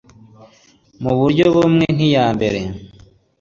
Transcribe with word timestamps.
mu 1.03 1.11
buryo 1.19 1.45
bumwe 1.55 1.85
nk 1.95 2.01
iya 2.09 2.25
mbere 2.35 2.59